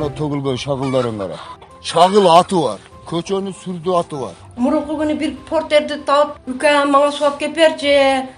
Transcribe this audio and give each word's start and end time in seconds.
мына 0.00 0.14
төгүлгөн 0.16 0.56
шагылдарын 0.56 1.18
кара. 1.20 1.36
Шагыл 1.84 2.26
аты 2.32 2.56
бар 2.56 2.80
көчөнүн 3.10 3.52
сүрдүү 3.60 3.96
аты 3.98 4.16
бар. 4.16 4.34
Мурунку 4.56 4.96
күнү 4.96 5.16
бир 5.20 5.34
портерди 5.48 5.98
таап 6.08 6.38
үкөм 6.48 6.92
мага 6.94 7.10
суу 7.12 7.26
алып 7.28 7.40
келип 7.42 7.56
берчи 7.58 7.92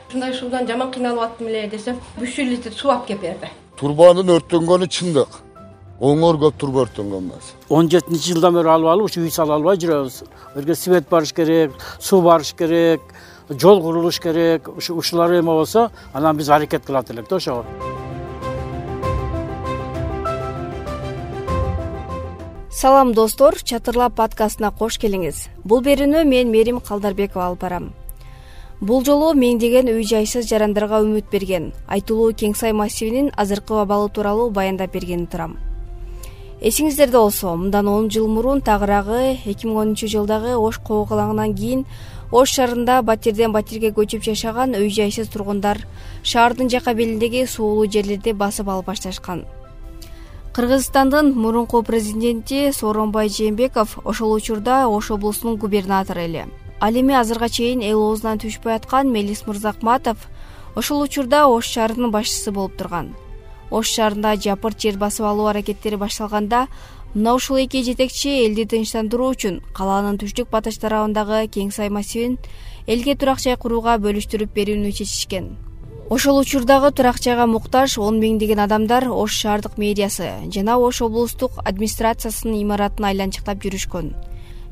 ушундай 0.08 0.34
суудан 0.34 0.66
жаман 0.66 0.90
кыйналып 0.90 1.22
аттым 1.26 1.52
эле 1.52 1.68
десем 1.70 2.00
үч 2.18 2.34
жүз 2.34 2.50
литр 2.50 2.74
суу 2.74 2.90
алып 2.90 3.06
келип 3.12 3.22
берди 3.28 3.52
турбанын 3.78 4.34
өрттөнгөнү 4.36 4.90
чындык. 4.96 5.38
Оңор 6.02 6.40
көп 6.42 6.58
турба 6.58 6.82
өрттөнгөн 6.86 7.30
эмес 7.30 7.54
он 7.68 7.90
жетинчи 7.92 8.32
жылдан 8.32 8.58
бери 8.58 8.74
алып 8.74 8.90
алып 8.96 9.10
ушу 9.10 9.22
үй 9.22 9.30
сала 9.30 9.54
албай 9.54 9.78
жүрөбүз. 9.78 10.22
Бирге 10.56 10.74
свет 10.74 11.08
барыш 11.10 11.32
керек 11.32 11.78
суу 12.00 12.22
барыш 12.26 12.54
керек 12.58 13.00
жол 13.50 13.82
курулуш 13.82 14.18
керек. 14.18 14.68
Ушулар 14.68 15.38
эме 15.38 15.52
болсо 15.52 15.90
анан 16.12 16.36
биз 16.36 16.50
аракет 16.50 16.86
кылат 16.86 17.10
элек 17.10 17.28
да 17.28 17.36
ошого 17.36 18.01
салам 22.72 23.12
достор. 23.12 23.54
Чатырлап 23.62 24.14
подкастына 24.16 24.70
кош 24.72 24.96
келиңиз. 24.96 25.48
Бул 25.64 25.82
берүүнү 25.84 26.24
мен 26.24 26.48
мерим 26.50 26.80
калдарбекова 26.80 27.50
алып 27.50 27.60
барам. 27.60 27.90
Бул 28.80 29.04
жолу 29.04 29.34
миңдеген 29.36 29.90
үй 29.92 30.06
жайсыз 30.08 30.48
жарандарга 30.48 31.02
үмүт 31.04 31.28
берген 31.30 31.68
айтулуу 31.86 32.32
кең 32.32 32.56
сай 32.56 32.72
массивинин 32.72 33.30
азыркы 33.36 33.76
абалы 33.76 34.08
тууралуу 34.08 34.48
баяндап 34.50 34.96
бергени 34.96 35.26
турам. 35.26 35.58
Эсиңиздерде 36.62 37.18
болсо 37.18 37.54
мындан 37.56 37.88
он 37.88 38.08
жыл 38.08 38.26
мурун 38.26 38.62
тагыраагы 38.62 39.36
эки 39.44 39.66
миң 39.66 39.78
онунчу 39.84 40.08
жылдагы 40.08 40.56
ош 40.56 40.78
кобокалаңынан 40.78 41.54
кийин 41.54 41.86
ош 42.32 42.56
шаарында 42.56 43.02
батирден 43.02 43.52
батирге 43.52 43.92
көчүп 43.92 44.22
жашаган 44.24 44.78
үй 44.78 44.88
жайсыз 44.88 45.28
тургундар 45.28 45.84
шаардын 46.22 46.70
жака 46.70 46.94
белиндеги 46.94 47.44
суулуу 47.46 47.86
жерлерди 47.86 48.32
басып 48.32 48.68
алып 48.68 48.86
башташкан 48.86 49.44
кыргызстандын 50.52 51.32
мурунку 51.32 51.82
президенти 51.82 52.72
сооронбай 52.72 53.28
жээнбеков 53.30 53.98
ошол 54.04 54.32
учурда 54.32 54.86
ош 54.86 55.10
облусунун 55.10 55.56
губернатору 55.56 56.20
эле. 56.20 56.46
Ал 56.78 56.92
эми 56.92 57.14
азыркыга 57.14 57.48
чейин 57.48 57.80
эл 57.80 57.96
оозунан 57.96 58.38
түшпөй 58.38 58.76
аткан 58.76 59.08
мелис 59.10 59.46
мырзакматов 59.46 60.18
ошол 60.76 61.00
учурда 61.00 61.46
ош 61.46 61.64
шаарынын 61.72 62.10
башчысы 62.10 62.50
болуп 62.52 62.76
турган. 62.76 63.14
Ош 63.70 63.88
шаарында 63.88 64.36
жапырт 64.36 64.78
жер 64.78 64.98
басып 64.98 65.24
алуу 65.24 65.46
аракеттери 65.46 65.96
башталганда 65.96 66.66
мына 67.14 67.34
ушул 67.34 67.56
эки 67.56 67.82
жетекчи 67.82 68.44
элди 68.44 68.68
тынчтандыруу 68.68 69.32
үчүн 69.32 69.62
калаанын 69.72 70.20
түштүк 70.20 70.52
батыш 70.52 70.76
тарабындагы 70.84 71.46
кең 71.48 71.72
сай 71.72 71.88
массивин 71.88 72.36
элге 72.86 73.16
турак 73.16 73.40
жай 73.40 73.56
курууга 73.56 73.96
бөлүштүрүп 74.04 74.52
берүүнү 74.52 74.92
чечишкен 74.92 75.71
ошол 76.10 76.38
учурдагы 76.38 76.90
турак 76.90 77.18
жайга 77.22 77.46
муктаж 77.46 77.96
он 77.98 78.18
миңдеген 78.20 78.60
адамдар 78.64 79.08
ош 79.08 79.32
шаардык 79.32 79.78
мэриясы 79.78 80.28
жана 80.54 80.76
ош 80.78 81.00
облустук 81.02 81.52
администрациясынын 81.64 82.60
имаратын 82.62 83.06
айланчыктап 83.06 83.62
жүрүшкөн. 83.62 84.12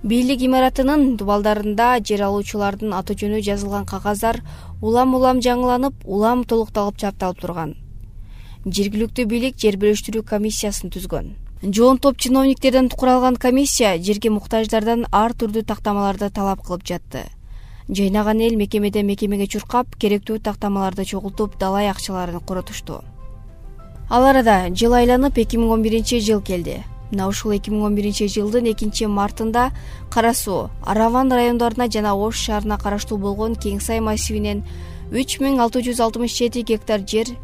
Бийлик 0.02 0.42
имаратынын 0.42 1.16
дубалдарында 1.16 2.00
жер 2.04 2.24
алуучулардын 2.28 2.92
аты 2.92 3.14
жөнү 3.14 3.42
жазылган 3.46 3.86
кагаздар 3.86 4.42
улам 4.82 5.14
улам 5.14 5.40
жаңыланып 5.40 6.04
улам 6.04 6.44
толукталып 6.44 6.98
чапталып 6.98 7.40
турган. 7.40 7.74
Жергиликтүү 8.66 9.26
бийлик 9.26 9.56
жер 9.56 9.76
бөлүштүрүү 9.80 10.24
комиссиясын 10.24 10.90
түзгөн. 10.90 11.34
Жоон 11.62 11.98
топ 11.98 12.18
чиновниктерден 12.18 12.88
куралган 12.88 13.36
комиссия 13.36 13.98
жерге 13.98 14.30
муктаждардан 14.30 15.06
ар 15.12 15.32
түрдүү 15.32 15.66
тактамаларды 15.68 16.30
талап 16.30 16.64
кылып 16.64 16.86
жатты 16.88 17.28
жайнаган 17.90 18.40
эл 18.40 18.54
мекемеден 18.54 19.06
мекемеге 19.06 19.46
чуркап 19.50 19.96
керектүү 19.98 20.38
тактамаларды 20.38 21.04
чогултуп 21.04 21.56
далай 21.58 21.88
акчаларын 21.90 22.40
коротушту. 22.40 23.00
Ал 24.08 24.24
арада 24.24 24.68
жыл 24.70 24.94
айланып 24.94 25.38
эки 25.38 25.58
миң 25.58 25.72
он 25.74 25.82
биринчи 25.82 26.20
жыл 26.20 26.40
келди. 26.40 26.84
Мына 27.10 27.26
ушул 27.26 27.50
эки 27.50 27.70
миң 27.70 27.82
он 27.88 27.96
биринчи 27.98 28.28
жылдын 28.30 28.70
экинчи 28.70 29.06
мартында 29.06 29.70
кара 30.10 30.32
суу 30.34 30.70
араван 30.86 31.32
райондоруна 31.32 31.90
жана 31.90 32.14
ош 32.14 32.36
шаарына 32.46 32.78
караштуу 32.78 33.18
болгон 33.18 33.56
кең 33.56 33.80
сай 33.80 33.98
массивинен 34.00 34.62
үч 35.10 35.40
миң 35.40 35.58
алты 35.58 35.82
жүз 35.82 36.00
алтымыш 36.00 36.36
жети 36.38 36.62
гектар 36.62 37.02
жер 37.02 37.34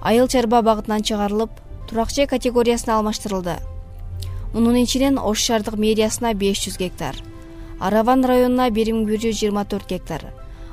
айыл 0.00 0.28
чарба 0.28 0.62
багытынан 0.62 1.04
чыгарылып 1.04 1.50
турак 1.90 2.08
жай 2.08 2.26
категориясына 2.26 2.96
алмаштырылды. 2.96 3.58
Мунун 4.54 4.80
ичинен 4.80 5.18
ош 5.18 5.44
шаардык 5.44 5.76
мэриясына 5.76 6.32
беш 6.34 6.64
жүз 6.64 6.78
гектар 6.78 7.20
араван 7.80 8.24
районуна 8.24 8.68
бир 8.70 8.92
миң 8.92 9.06
бир 9.08 9.18
жүз 9.24 9.40
жыйырма 9.40 9.64
төрт 9.64 9.88
гектар. 9.88 10.26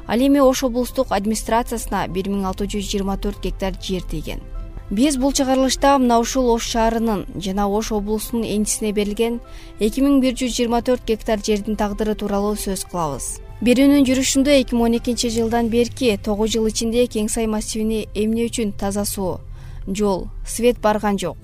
Ал 0.08 0.20
эми 0.20 0.40
ош 0.44 0.64
облустук 0.68 1.12
администрациясына 1.12 2.08
бир 2.08 2.30
миң 2.30 2.46
алты 2.46 2.68
жүз 2.68 2.92
жыйырма 2.92 3.18
төрт 3.18 3.42
гектар 3.44 3.74
жер 3.82 4.04
тийген. 4.12 4.44
Биз 4.92 5.18
бул 5.18 5.34
чыгарылышта 5.34 5.98
мына 5.98 6.20
ушул 6.20 6.52
ош 6.54 6.70
шаарынын 6.72 7.26
жана 7.36 7.68
ош 7.68 7.92
облусунун 7.92 8.46
энчисине 8.46 8.94
берилген 8.94 9.40
эки 9.80 10.04
миң 10.04 10.22
бир 10.22 10.36
жүз 10.36 10.54
жыйырма 10.60 10.84
төрт 10.84 11.04
гектар 11.08 11.44
жердин 11.44 11.76
тагдыры 11.76 12.16
тууралуу 12.16 12.56
сөз 12.56 12.86
кылабыз. 12.92 13.42
Берүүнүн 13.64 14.06
жүрүшүндө 14.06 14.60
эки 14.62 14.76
миң 14.76 14.86
он 14.86 15.02
экинчи 15.02 15.34
жылдан 15.34 15.72
берки 15.74 16.14
тогуз 16.24 16.54
жыл 16.54 16.70
ичинде 16.70 17.08
кең 17.08 17.28
сай 17.28 17.48
массивине 17.48 18.06
эмне 18.14 18.46
үчүн 18.52 18.72
таза 18.78 19.04
суу 19.06 19.40
жол 19.88 20.28
свет 20.46 20.80
барган 20.80 21.18
жок 21.18 21.38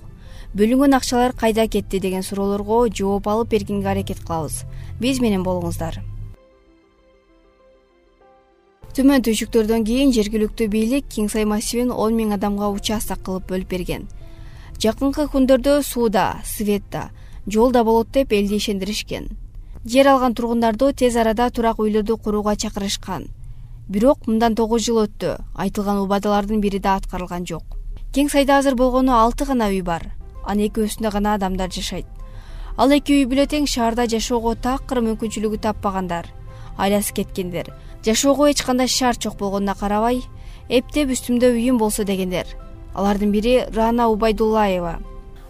бөлүнгөн 0.53 0.93
акчалар 0.93 1.33
кайда 1.33 1.65
кетти 1.67 1.99
деген 1.99 2.21
суроолорго 2.21 2.85
жооп 2.93 3.27
алып 3.27 3.49
бергенге 3.49 3.89
аракет 3.89 4.19
кылабыз. 4.21 4.63
Биз 5.01 5.19
менен 5.19 5.41
болуңуздар. 5.41 5.97
Түмөн 8.93 9.25
түйшүктөрдөн 9.25 9.85
кийин 9.87 10.13
жергиликтүү 10.13 10.67
бийлик 10.69 11.09
кең 11.09 11.31
сай 11.33 11.47
массивин 11.49 11.89
он 11.89 12.13
миң 12.13 12.35
адамга 12.37 12.69
участок 12.69 13.25
кылып 13.25 13.49
бөлүп 13.49 13.73
берген. 13.73 14.05
Жакынкы 14.77 15.25
күндөрдө 15.33 15.79
суу 15.81 16.09
да 16.13 16.43
свет 16.45 16.85
да 16.91 17.09
жол 17.47 17.71
да 17.71 17.83
болот 17.83 18.13
деп 18.13 18.31
элди 18.31 18.61
ишендиришкен. 18.61 19.31
Жер 19.85 20.13
алган 20.13 20.35
тургундарды 20.37 20.93
тез 20.93 21.17
арада 21.17 21.49
турак 21.49 21.81
үйлөрдү 21.81 22.21
курууга 22.21 22.55
чакырышкан. 22.55 23.25
Бирок 23.89 24.27
мындан 24.27 24.53
тогуз 24.53 24.85
жыл 24.85 25.07
өттү 25.07 25.39
айтылган 25.55 26.05
убадалардын 26.05 26.61
бири 26.61 26.77
да 26.79 26.99
аткарылган 27.01 27.49
жок. 27.49 27.63
Кең 28.13 28.29
сайда 28.29 28.61
азыр 28.61 28.75
болгону 28.75 29.17
алты 29.17 29.49
гана 29.49 29.73
үй 29.73 29.81
бар 29.81 30.13
анын 30.43 30.69
экөөсүндө 30.69 31.11
гана 31.11 31.33
адамдар 31.37 31.71
жашайт. 31.71 32.05
Ал 32.77 32.91
эки 32.91 33.13
үй 33.19 33.25
бүлө 33.29 33.45
тең 33.45 33.67
шаарда 33.69 34.07
жашоого 34.09 34.55
такыр 34.55 35.03
мүмкүнчүлүгү 35.05 35.59
таппагандар. 35.61 36.25
Айласы 36.77 37.13
кеткендер. 37.13 37.69
Жашоого 38.05 38.49
эч 38.49 38.63
кандай 38.65 38.87
шарт 38.87 39.21
жок 39.21 39.37
болгонуна 39.37 39.75
карабай 39.75 40.23
эптеп 40.69 41.13
үстүмдө 41.13 41.53
үйүм 41.53 41.77
болсо 41.77 42.03
дегендер. 42.03 42.47
Алардын 42.95 43.31
бири 43.31 43.59
рана 43.75 44.07
убайдуллаева. 44.09 44.99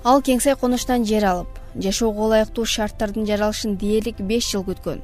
Ал 0.04 0.22
кең 0.22 0.42
сай 0.44 0.56
конуштан 0.60 1.06
жер 1.08 1.24
алып 1.30 1.60
жашоого 1.80 2.28
ылайыктуу 2.28 2.66
шарттардын 2.66 3.26
жаралышын 3.26 3.78
дээрлик 3.78 4.20
беш 4.20 4.52
жыл 4.52 4.66
күткөн. 4.68 5.00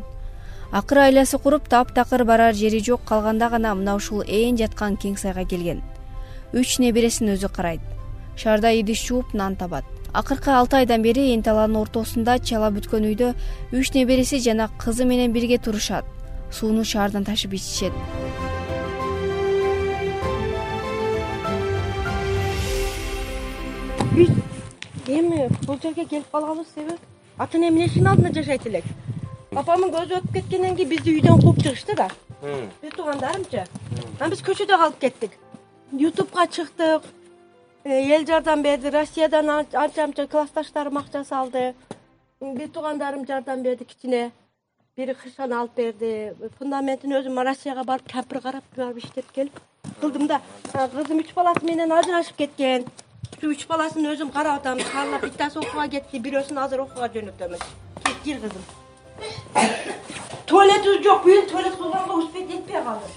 Акыры 0.72 1.08
айласы 1.08 1.40
куруп 1.40 1.70
таптакыр 1.70 2.26
барар 2.26 2.54
жери 2.54 2.80
жок 2.84 3.06
калганда 3.06 3.50
гана 3.50 3.74
мына 3.76 3.96
ушул 3.96 4.22
ээн 4.28 4.58
жаткан 4.58 4.98
кең 4.98 5.18
сайга 5.18 5.46
келген. 5.46 5.82
Үч 6.54 6.78
небересин 6.80 7.32
өзү 7.34 7.50
карайт 7.50 7.82
шаарда 8.40 8.72
идиш 8.72 9.02
жууп 9.08 9.34
нан 9.34 9.56
табат. 9.56 9.84
Акыркы 10.14 10.50
алты 10.56 10.78
айдан 10.80 11.04
бери 11.04 11.28
эң 11.36 11.44
талаанын 11.44 11.82
ортосунда 11.82 12.40
чала 12.40 12.72
бүткөн 12.72 13.04
үйдө 13.12 13.34
үч 13.76 13.92
небереси 13.94 14.40
жана 14.40 14.70
кызы 14.80 15.06
менен 15.06 15.34
бирге 15.36 15.58
турушат. 15.58 16.06
Сууну 16.52 16.86
шаардан 16.86 17.26
ташып 17.28 17.54
ичишет. 17.54 17.94
Биз 24.16 24.32
эми 25.08 25.50
бул 25.68 25.78
жерге 25.84 26.06
келип 26.06 26.32
калганыбыз 26.32 26.74
себеби 26.74 26.98
ата 27.38 27.58
энем 27.58 27.78
эшиктин 27.78 28.08
алдында 28.08 28.34
жашайт 28.40 28.66
элек. 28.66 28.86
Папамдын 29.52 29.94
көзү 29.94 30.18
өтүп 30.24 30.34
кеткенден 30.34 30.76
кийин 30.80 30.90
бизди 30.90 31.14
үйдөн 31.20 31.44
кууп 31.44 31.62
чыгышты 31.62 31.96
да. 31.96 32.10
Биз 32.42 32.96
туугандарымчы 32.96 33.68
анан 34.20 34.32
биз 34.32 34.42
көчөдө 34.42 34.78
калып 34.78 35.00
кеттик. 35.00 35.32
Ютубка 35.92 36.48
чыктык 36.48 37.04
эл 37.86 38.26
жардам 38.26 38.62
берди. 38.62 38.90
Россиядан 38.90 39.50
анча 39.50 40.08
мынча 40.08 40.28
классташтарым 40.28 40.98
акча 40.98 41.24
салды 41.24 41.74
биз 42.42 42.70
туугандарым 42.72 43.26
жардам 43.26 43.64
берди 43.64 43.84
кичине 43.86 44.32
бири 44.98 45.14
крышаны 45.14 45.56
алып 45.56 45.76
берди. 45.76 46.34
Фундаментин 46.58 47.12
өзүм 47.12 47.42
россияга 47.44 47.84
барып 47.84 48.08
кемпир 48.12 48.42
карап 48.42 48.64
барып 48.76 48.98
иштеп 48.98 49.32
келип 49.32 49.60
кылдым 50.02 50.28
да. 50.28 50.42
Кызым 50.74 51.20
үч 51.20 51.34
баласы 51.34 51.66
менен 51.66 51.92
ажырашып 51.92 52.36
кеткен. 52.36 52.86
Ушу 53.38 53.52
үч 53.52 53.66
баласын 53.68 54.06
өзүм 54.12 54.32
карап 54.32 54.60
атам. 54.60 54.80
Каарлап 54.92 55.24
биттаси 55.24 55.60
окууга 55.60 55.88
кетти 55.88 56.20
бирөөсүн 56.20 56.60
азыр 56.60 56.82
окууга 56.82 57.08
жөнөтөмүз 57.08 57.64
кет 58.04 58.20
кир 58.26 58.42
кызым. 58.44 58.64
Туалетибиз 60.46 61.04
жок 61.06 61.24
бүйүн 61.24 61.48
туалет 61.48 61.76
кылганга 61.78 62.14
успеть 62.14 62.52
этпей 62.52 62.84
калдым. 62.84 63.12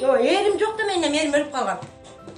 Жок 0.00 0.20
эрим 0.20 0.58
жок 0.58 0.76
да 0.78 0.84
менин 0.84 1.14
эрим 1.14 1.34
өлүп 1.34 1.52
калган 1.52 1.78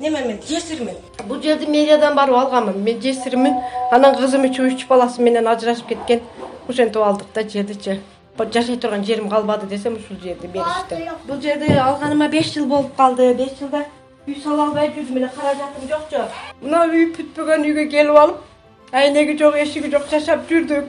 неме 0.00 0.24
мен? 0.24 0.38
Жесирмин 0.48 0.96
бул 1.28 1.40
жерди 1.42 1.66
мэриядан 1.66 2.14
барып 2.16 2.34
алганмын. 2.34 2.78
Мен 2.82 3.00
жесирмин 3.00 3.54
анан 3.92 4.16
кызым 4.16 4.46
үчү 4.48 4.66
үч 4.72 4.86
баласы 4.88 5.22
менен 5.22 5.46
ажырашып 5.46 5.88
кеткен. 5.88 6.22
Ошентип 6.68 7.02
алдык 7.02 7.28
да 7.34 7.42
жердичи. 7.48 8.00
Жашай 8.38 8.76
турган 8.76 9.04
жерим 9.04 9.28
калбады 9.28 9.66
десем 9.66 9.96
ушул 9.96 10.16
жерди 10.22 10.46
беришти. 10.46 11.10
Бул 11.26 11.40
жерди 11.40 11.72
алганыма 11.72 12.28
беш 12.28 12.54
жыл 12.54 12.66
болуп 12.66 12.96
калды. 12.96 13.34
Беш 13.34 13.58
жылда 13.58 13.84
үй 14.26 14.36
сала 14.42 14.64
албай 14.68 14.88
жүрдүм. 14.94 15.18
Эле 15.18 15.30
каражатым 15.36 15.88
жокчу. 15.88 16.24
Мына 16.62 16.86
үй 16.88 17.06
бүтпөгөн 17.16 17.68
үйгө 17.68 17.86
келип 17.90 18.16
алып 18.16 18.92
айнеги 18.92 19.36
жок 19.38 19.56
эшиги 19.56 19.90
жок 19.92 20.08
жашап 20.10 20.48
жүрдүк. 20.48 20.88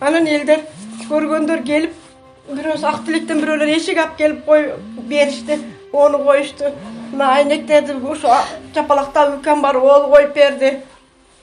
Анан 0.00 0.26
элдер 0.26 0.62
көргөндөр 1.08 1.64
келип 1.66 1.94
бирөөсү 2.48 2.86
ак 2.86 3.04
тилектен 3.06 3.40
бирөөлөр 3.42 3.74
эшик 3.76 3.98
алып 3.98 4.16
келип 4.18 4.44
кой 4.46 4.72
беришти 5.08 5.58
ону 5.92 6.18
коюшту 6.24 6.72
мына 7.12 7.32
айнектерди 7.36 7.92
ушу 7.92 8.28
жапалактап 8.74 9.38
үкем 9.38 9.62
барып 9.62 9.82
ол 9.82 10.08
коюп 10.10 10.34
берди. 10.34 10.80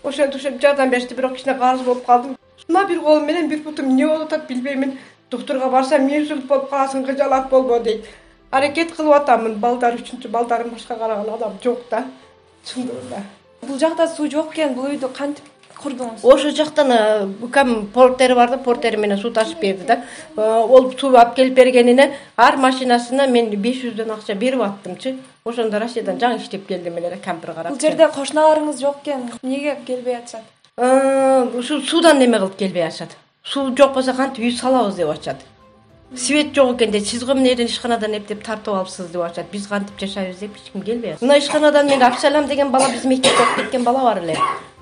Ошентип 0.03 0.35
ушинтип 0.35 0.61
жардам 0.61 0.89
беришти 0.89 1.13
бирок 1.15 1.35
кичине 1.35 1.57
карыз 1.57 1.81
болуп 1.81 2.05
калдым. 2.05 2.37
Мына 2.67 2.87
бир 2.87 2.99
колум 2.99 3.25
менен 3.25 3.49
бир 3.49 3.59
бутум 3.63 3.85
эмне 3.85 4.07
болуп 4.07 4.27
атат 4.27 4.47
билбеймин. 4.47 4.97
Доктурга 5.31 5.69
барсам 5.69 6.07
инсульт 6.07 6.45
болуп 6.47 6.69
каласың 6.69 7.05
кыжалат 7.05 7.49
болбо 7.49 7.79
дейт. 7.79 8.05
Аракет 8.51 8.95
кылып 8.95 9.21
атамын 9.21 9.59
балдар 9.59 9.95
үчүнчү 9.95 10.29
балдарым 10.29 10.71
башка 10.71 10.95
караган 10.95 11.33
адам 11.33 11.59
жок 11.63 11.85
да. 11.89 12.05
Чындыгында 12.65 13.23
бул 13.67 13.79
жакта 13.79 14.07
суу 14.07 14.29
жок 14.29 14.53
экен 14.53 14.73
бул 14.73 14.89
үйдү 14.89 15.09
кантип 15.13 15.45
курдуңуз? 15.81 16.23
Ошол 16.23 16.53
жактан 16.55 16.91
укам 17.43 17.87
портери 17.93 18.33
бар 18.33 18.49
да 18.49 18.57
портери 18.57 18.97
менен 18.97 19.17
суу 19.17 19.31
ташып 19.31 19.61
берди 19.61 19.85
да. 19.85 20.01
Э, 20.35 20.41
ол 20.41 20.91
суу 20.97 21.15
алып 21.15 21.35
келип 21.35 21.53
бергенине 21.53 22.11
ар 22.37 22.57
машинасына 22.57 23.27
мен 23.27 23.49
беш 23.61 23.83
жүздөн 23.85 24.13
акча 24.17 24.35
берип 24.35 24.61
аттымчы 24.61 25.15
ошондо 25.45 25.79
россиядан 25.79 26.19
жаңы 26.21 26.41
иштеп 26.41 26.67
келдим 26.67 26.97
эле 26.97 27.09
да 27.09 27.17
кампир 27.17 27.53
карап. 27.53 27.73
Бул 27.73 27.79
жерде 27.81 28.07
кошуналарыңыз 28.07 28.81
жок 28.81 29.01
экен. 29.03 29.29
Эмнеге 29.41 29.77
келбей 29.87 30.17
атышат? 30.17 30.41
Э, 30.77 31.47
ушу 31.57 31.81
суудан 31.81 32.19
неме 32.19 32.37
кылып 32.37 32.57
келбей 32.57 32.85
атышат? 32.85 33.17
Суу 33.43 33.75
жок 33.75 33.93
болсо 33.93 34.13
кантип 34.13 34.45
үй 34.45 34.51
салабыз 34.51 34.95
деп 34.95 35.09
атышат. 35.09 35.37
Свет 36.15 36.53
жок 36.53 36.75
экен 36.75 36.91
дейт 36.91 37.07
сиз 37.07 37.23
го 37.23 37.31
эмнеден 37.31 37.65
ишканадан 37.65 38.13
эптеп 38.17 38.43
тартып 38.45 38.75
алыпсыз 38.75 39.09
деп 39.09 39.21
атышат. 39.21 39.51
Биз 39.51 39.67
кантип 39.67 39.99
жашайбыз 39.99 40.39
деп 40.39 40.55
эч 40.55 40.71
ким 40.71 40.81
келбей 40.81 41.13
атат 41.13 41.21
мына 41.21 41.37
ишканадан 41.39 41.87
мен 41.87 42.03
абсалам 42.03 42.47
деген 42.47 42.71
бала 42.71 42.89
биз 42.89 43.03
мектепте 43.03 43.41
окуп 43.41 43.63
кеткен 43.63 43.83
бала 43.83 44.03
бар 44.03 44.23
эле. 44.23 44.37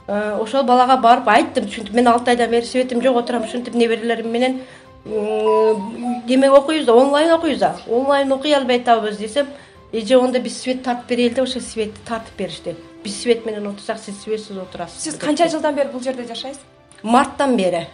Э, 0.08 0.38
ошол 0.42 0.64
балага 0.64 0.98
барып 0.98 1.28
айттым. 1.28 1.66
Ушинтип 1.66 1.94
мен 1.94 2.08
алты 2.08 2.32
айдан 2.32 2.50
бери 2.52 2.66
светим 2.66 3.02
жок 3.02 3.18
отурам. 3.18 3.44
Ушинтип 3.44 3.76
неберелерим 3.76 4.32
менен 4.32 4.62
неме 5.06 6.52
окуйбуз 6.52 6.86
да 6.86 6.94
онлайн 6.94 7.32
окуйбуз 7.32 7.60
да. 7.60 7.76
Онлайн 7.88 8.32
окуй 8.32 8.54
албай 8.54 8.80
атабыз 8.80 9.18
десем 9.18 9.48
эже 9.91 10.18
ошондо 10.18 10.39
биз 10.39 10.62
свет 10.62 10.83
тартып 10.83 11.09
берели 11.09 11.30
деп 11.30 11.44
ошо 11.44 11.59
светти 11.59 12.00
тартып 12.06 12.38
беришти 12.38 12.75
биз 13.03 13.21
свет 13.21 13.45
менен 13.45 13.68
отурсак 13.68 14.00
сиз 14.00 14.21
светсиз 14.24 14.57
отурасыз. 14.57 15.01
Сиз 15.01 15.15
канча 15.15 15.47
жылдан 15.50 15.75
бери 15.75 15.89
бул 15.89 16.01
жерде 16.01 16.27
жашайсыз? 16.27 16.62
Марттан 17.03 17.56
бери. 17.57 17.88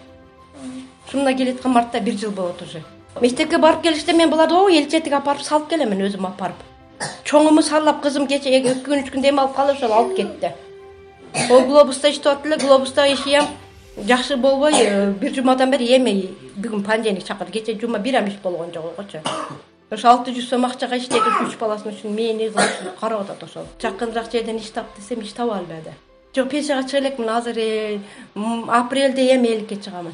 Ушу 1.08 1.18
мына 1.18 1.34
келаткан 1.34 1.72
мартта 1.72 2.00
бир 2.00 2.18
жыл 2.18 2.32
болот 2.32 2.62
уже. 2.62 2.84
Мектепке 3.22 3.58
барып 3.58 3.84
келиште 3.84 4.14
мен 4.14 4.30
буларды 4.30 4.56
ой 4.56 4.78
элчетиге 4.78 5.16
алып 5.16 5.26
барып 5.26 5.42
салып 5.42 5.70
келемин 5.70 6.02
өзүм 6.08 6.26
алып 6.26 6.40
барып 6.40 6.64
чоңуму 7.26 7.62
сарлап 7.62 8.02
кызым 8.02 8.28
кечээ 8.28 8.60
эки 8.60 8.74
күн 8.86 9.04
үч 9.04 9.12
күн 9.14 9.22
дем 9.22 9.40
алып 9.40 9.56
калып 9.56 9.78
ошол 9.78 9.94
алып 9.94 10.16
кетти. 10.18 10.52
Ол 11.50 11.62
глобуста 11.62 12.10
иштеп 12.10 12.34
атат 12.34 12.46
эле 12.46 12.58
глобуста 12.58 13.06
ишиям. 13.12 13.46
Жакшы 13.98 14.36
болбой 14.38 14.74
э, 14.74 15.12
бир 15.12 15.34
жумадан 15.34 15.72
бери 15.72 15.96
эми 15.96 16.36
бүгүн 16.58 16.84
понедельник 16.84 17.24
чакырды. 17.24 17.52
Кечээ 17.60 17.80
жума 17.80 18.00
бирам 18.00 18.28
иш 18.28 18.36
болгон 18.44 18.74
жок 18.74 18.86
ойгочу 18.86 19.20
ошо 19.96 20.12
алты 20.14 20.36
жүз 20.36 20.50
сом 20.50 20.66
акчага 20.66 21.00
иштейт 21.02 21.26
ушу 21.26 21.50
үч 21.50 21.60
баласының 21.60 21.96
үчүн 21.96 22.16
мени 22.16 22.50
кылып 22.52 23.00
карап 23.00 23.26
атат 23.26 23.48
ошол. 23.48 23.66
Жакыныраак 23.82 24.32
жерден 24.32 24.60
иш 24.60 24.70
тап 24.76 24.92
десем 24.98 25.24
иш 25.24 25.34
таба 25.34 25.58
албады 25.58 25.96
жок 26.36 26.50
пенсияга 26.50 26.88
чыга 26.88 27.00
элекмин 27.00 27.30
азыр 27.30 27.58
э, 27.58 28.00
апрелде 28.68 29.36
эми 29.36 29.48
эликке 29.48 29.76
чыгамын. 29.78 30.14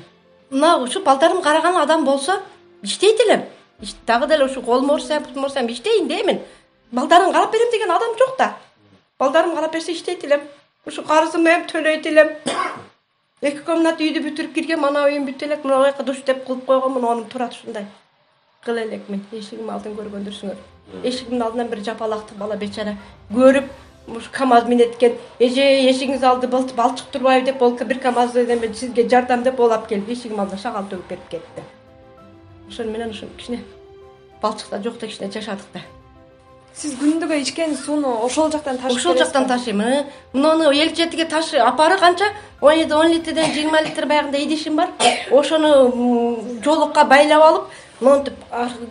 Мына 0.50 0.78
ушу 0.78 1.02
балдарым 1.02 1.42
караган 1.42 1.78
адам 1.78 2.06
болсо 2.06 2.40
иштейт 2.84 3.20
элем 3.22 3.44
дагы 4.06 4.28
деле 4.28 4.46
ушу 4.46 4.62
колум 4.62 4.92
оорусайм 4.92 5.24
бутум 5.24 5.44
оорусайм 5.44 5.68
иштейин 5.68 6.08
деймин 6.08 6.42
балдарым 6.92 7.32
карап 7.34 7.52
берем 7.52 7.72
деген 7.72 7.92
адам 7.92 8.18
жок 8.18 8.38
да. 8.38 8.58
Балдарым 9.18 9.56
карап 9.56 9.74
берсе 9.74 9.94
иштейт 9.94 10.24
элем. 10.24 10.42
Ушу 10.86 11.04
карызымды 11.04 11.50
эми 11.50 11.66
төлөйт 11.66 12.06
элем. 12.06 12.30
Эки 13.42 13.64
комната 13.66 14.04
үйдү 14.04 14.22
бүтүрүп 14.22 14.54
киргем 14.54 14.86
анау 14.86 15.10
үйүм 15.10 15.26
бүтө 15.26 15.48
элек 15.48 15.64
мына 15.66 15.82
жака 15.86 16.04
душ 16.04 16.22
деп 16.26 16.46
кылып 16.46 16.66
койгонмун 16.66 17.06
онум 17.06 17.26
турат 17.26 17.54
ушундай 17.54 17.88
кыла 18.66 18.84
элекмин 18.84 19.24
эшигимдин 19.32 19.72
алдын 19.74 19.96
көргөндүрсүңөр. 19.98 20.58
Эшигимдин 21.04 21.42
алдынан 21.42 21.70
бир 21.72 21.80
жапалактуу 21.82 22.38
бала 22.38 22.56
бечара 22.62 22.94
көрүп 23.34 23.72
ушу 24.08 24.30
камаз 24.32 24.68
минет 24.70 24.98
экен 25.00 25.16
эже 25.40 25.66
эшигиңиздин 25.90 26.30
алды 26.30 26.48
балчык 26.48 27.08
турбайбы? 27.12 27.46
деп 27.46 27.62
ол 27.62 27.72
бир 27.72 28.00
камаз 28.00 28.36
эме 28.36 28.74
сизге 28.74 29.10
жардам 29.10 29.42
деп 29.44 29.60
ол 29.60 29.72
алып 29.72 29.88
келип 29.88 30.10
эшигимдин 30.10 30.42
алдына 30.42 30.62
шагал 30.62 30.86
төгүп 30.92 31.10
берип 31.10 31.28
кетти. 31.30 31.64
Ошону 32.70 32.92
менен 32.92 33.10
ушу 33.10 33.26
кичине 33.38 33.64
балчыкта 34.42 34.82
жокто 34.84 35.08
кичине 35.08 35.32
жашадык 35.32 35.66
да. 35.74 35.82
Сиз 36.76 36.94
күнүгө 37.02 37.42
ичкен 37.42 37.76
сууну 37.76 38.14
ошол 38.24 38.52
жактан 38.52 38.78
ташып 38.78 38.98
ошол 38.98 39.18
жактан 39.18 39.48
ташыйм 39.48 39.82
муну 40.34 40.72
эл 40.72 40.96
четиге 40.96 41.26
ташы 41.26 41.58
апары 41.58 41.98
канча? 41.98 42.26
Он 42.62 42.92
он 42.94 43.12
литрден 43.12 43.54
жыйырма 43.54 43.82
литр 43.82 44.06
баягындай 44.06 44.46
идишим 44.46 44.76
бар. 44.76 44.90
Ошону 45.32 46.62
жолокко 46.64 47.04
байлап 47.06 47.42
алып 47.42 47.64
монтип 48.02 48.34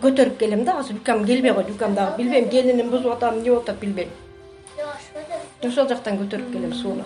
көтөрүп 0.01 0.37
келем 0.39 0.65
да. 0.65 0.79
Азыр 0.79 0.97
үкам 0.97 1.25
келбей 1.25 1.53
койду 1.53 1.73
үкам 1.73 1.95
дагы 1.95 2.23
билбейм. 2.23 2.49
Келиним 2.49 2.89
бузуп 2.89 3.13
атабы 3.13 3.37
эмне 3.37 3.49
болуп 3.49 3.63
атат 3.63 3.79
билбейм 3.79 4.09
ошол 5.63 5.87
жактан 5.87 6.17
көтөрүп 6.17 6.51
келем 6.53 6.73
сууну. 6.73 7.03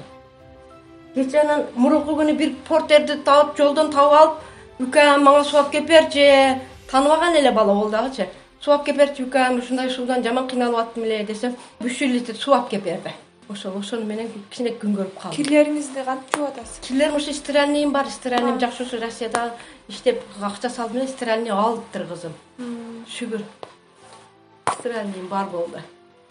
Кечээ 1.16 1.42
анан 1.42 1.66
мурунку 1.76 2.16
күнү 2.16 2.38
бир 2.38 2.54
портерди 2.68 3.18
таап 3.26 3.58
жолдон 3.58 3.92
таап 3.92 4.14
алып 4.14 4.88
үкам 4.88 5.24
мага 5.24 5.44
суу 5.44 5.60
алып 5.60 5.72
келип 5.72 5.88
берчи 5.90 6.26
тааныбаган 6.92 7.36
эле 7.36 7.52
бала 7.52 7.74
ол 7.74 7.90
дагычы. 7.90 8.30
Суу 8.62 8.74
алып 8.74 8.86
келип 8.86 9.00
берчи 9.00 9.24
үкам 9.24 9.60
ушундай 9.60 9.90
суудан 9.90 10.24
жаман 10.24 10.48
кыйналып 10.48 10.80
аттым 10.80 11.04
эле 11.04 11.24
десем 11.24 11.56
үч 11.82 12.00
жүз 12.00 12.12
литр 12.18 12.36
суу 12.36 12.54
алып 12.54 12.70
келип 12.70 12.86
берди 12.86 13.25
ошол 13.50 13.78
ошону 13.78 14.06
менен 14.06 14.30
кичине 14.50 14.72
күн 14.82 14.96
көрүп 14.98 15.20
калдым. 15.22 15.38
Кирлериңизди 15.38 16.04
кантип 16.06 16.36
жууп 16.36 16.50
атасыз 16.50 16.80
кирлерим 16.88 17.16
ушул 17.16 17.34
стиральныйым 17.34 17.92
бар 17.92 18.10
стиральныйм 18.10 18.60
жакшы 18.60 18.84
ушу 18.84 19.00
россияда 19.00 19.54
иштеп 19.88 20.24
акча 20.42 20.70
салдым 20.70 21.02
эле 21.02 21.08
стиральный 21.08 21.52
алыптыр 21.52 22.08
кызым. 22.08 22.34
Шүгүр. 23.08 23.44
Стиральныйым 24.80 25.28
бар 25.28 25.46
болду. 25.46 25.82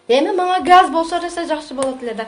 Эми 0.07 0.35
мага 0.35 0.63
газ 0.63 0.91
болсо 0.91 1.19
десе 1.19 1.45
жакшы 1.45 1.73
болот 1.73 2.03
эле 2.03 2.13
да. 2.13 2.27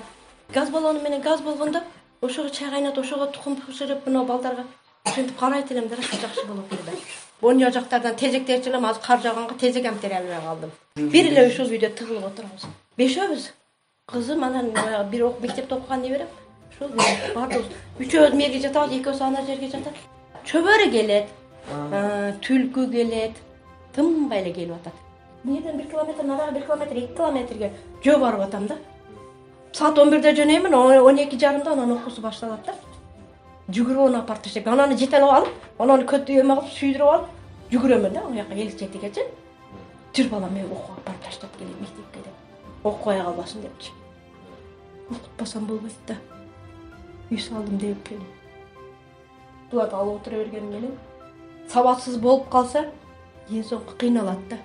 Газ 0.54 0.70
болгону 0.70 1.02
менен 1.02 1.22
газ 1.22 1.42
болгондо 1.42 1.84
ошого 2.22 2.50
чай 2.50 2.70
кайнатып 2.70 3.04
ошого 3.04 3.28
тукум 3.28 3.62
бышырып 3.68 4.08
мына 4.08 4.24
балдарга 4.24 4.66
ушинтип 5.06 5.38
карайт 5.38 5.72
элем 5.72 5.90
да 5.90 5.96
жакшы 5.96 6.46
болот 6.48 6.72
эле 6.72 6.82
да. 6.86 6.92
Боня 7.42 7.70
жактардан 7.72 8.16
тезектерчү 8.16 8.70
элем 8.70 8.86
азыр 8.86 9.02
кар 9.04 9.22
жауганга 9.22 9.54
тезек 9.60 9.86
алып 9.86 10.02
бере 10.02 10.16
албай 10.16 10.42
калдым. 10.42 10.72
Бир 10.96 11.28
эле 11.28 11.48
ушул 11.52 11.68
үйдө 11.68 11.92
тыгылып 11.94 12.26
отурабыз. 12.32 12.66
Бешөөбүз 12.98 13.52
кызым 14.12 14.44
анан 14.44 14.72
баягы 14.72 15.10
бир 15.12 15.24
мектепте 15.42 15.76
окуган 15.76 16.02
неберем 16.02 16.28
ушул 16.72 16.88
баардыгыбыз 17.36 17.74
үчөөбүз 18.00 18.36
мээге 18.40 18.62
жатабыз 18.64 18.94
экөөсү 19.02 19.24
ана 19.26 19.42
жерге 19.44 19.68
жатат 19.74 19.98
чөбөрө 20.48 20.86
келет 20.94 21.28
түлкү 22.48 22.86
келет 22.94 23.36
тынбай 23.98 24.40
эле 24.44 24.54
келип 24.54 24.76
атат. 24.78 24.94
Эмнеден 25.44 25.78
бир 25.78 25.90
километр 25.92 26.24
нарыгы 26.24 26.54
бир 26.54 26.66
километр 26.70 26.96
эки 26.96 27.14
километрге 27.18 27.72
жөө 28.06 28.18
барып 28.24 28.46
атам 28.48 28.68
да. 28.68 28.78
Саат 29.74 30.00
он 30.00 30.10
бирде 30.10 30.32
жөнөймүн 30.40 30.74
он 31.04 31.18
эки 31.18 31.36
жарымда 31.36 31.74
анан 31.74 31.92
окуусу 31.98 32.22
башталат 32.22 32.64
да. 32.66 32.76
Жүгүрүп 33.68 34.06
ону 34.08 34.22
алып 34.22 34.28
барып 34.30 34.44
таштайм 34.44 34.72
ананы 34.72 34.96
жетелеп 34.96 35.34
алып 35.34 35.82
анан 35.84 36.00
эме 36.00 36.08
кылып 36.08 36.72
сүйдүрүп 36.80 37.12
алып 37.12 37.28
жүгүрөмүн 37.76 38.14
да 38.14 38.24
аяка 38.32 38.56
эл 38.56 38.72
четигечи 38.72 39.28
жүр 40.16 40.30
балам 40.32 40.54
мен 40.54 40.72
окууга 40.72 40.94
алып 40.96 41.08
барып 41.08 41.24
таштап 41.26 41.60
деп 41.60 41.97
окубай 42.88 43.22
калбасын 43.24 43.62
депчи. 43.62 43.92
Окутпасам 45.10 45.66
болбойт 45.66 45.94
да. 46.08 46.16
Үй 47.32 47.40
салдым 47.40 47.78
деп 47.78 48.10
буларды 49.72 49.96
алып 49.96 50.22
отура 50.22 50.38
бергеним 50.38 50.72
менен 50.72 50.98
сабаксыз 51.68 52.18
болуп 52.24 52.50
калса 52.50 52.86
эң 53.50 53.64
соңку 53.68 53.98
кыйналат 54.00 54.48
да. 54.50 54.58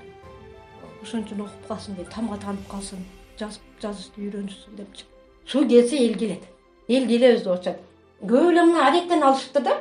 Ошон 1.03 1.25
үчүн 1.25 1.43
окуп 1.43 1.69
калсын 1.69 1.97
дейм 1.99 2.11
тамга 2.11 2.39
таанып 2.39 2.69
калсын 2.71 3.03
жазып 3.39 3.83
жазышты 3.83 4.23
үйрөнүшсүн 4.23 4.77
депчи. 4.79 5.05
Суу 5.47 5.67
келсе 5.69 5.99
эл 6.07 6.15
келет 6.19 6.47
эл 6.89 7.09
келебиз 7.09 7.43
деп 7.43 7.53
атышат 7.57 7.81
көп 8.23 8.51
эле 8.53 8.63
мына 8.63 8.87
аректен 8.89 9.23
алышыпты 9.23 9.61
да. 9.61 9.81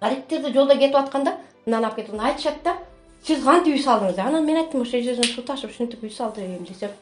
Аректерди 0.00 0.52
жолдо 0.52 0.78
кетип 0.78 0.96
атканда 0.96 1.36
мынаны 1.66 1.86
алып 1.86 1.96
кетип 1.96 2.14
айтышат 2.20 2.62
да. 2.64 2.76
Сиз 3.26 3.42
кантип 3.44 3.74
үй 3.74 3.82
салдыңыз? 3.82 4.14
Деп 4.16 4.26
анан 4.26 4.46
мен 4.46 4.62
айттым 4.62 4.82
ошол 4.86 5.02
жерден 5.02 5.34
суу 5.34 5.44
ташып 5.44 5.74
ушинтип 5.74 6.04
үй 6.06 6.10
салдым 6.14 6.64
десем 6.64 6.94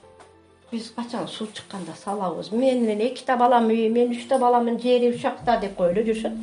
биз 0.71 0.91
качан 0.97 1.27
суу 1.29 1.47
чыкканда 1.55 1.93
салабыз? 1.97 2.51
Менен 2.53 3.01
эките 3.01 3.37
балам 3.37 3.69
үй 3.73 3.89
мен 3.89 4.13
үчтө 4.13 4.39
баламын 4.39 4.79
жери 4.81 5.13
ушакта 5.15 5.59
деп 5.61 5.77
коюп 5.77 5.97
эле 5.97 6.05
жүрүшөт 6.09 6.35